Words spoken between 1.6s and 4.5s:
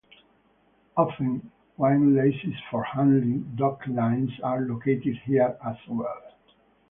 windlasses for handling docklines